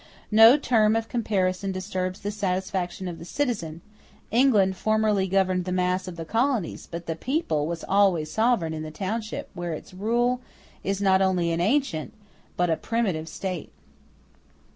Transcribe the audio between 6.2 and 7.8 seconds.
colonies, but the people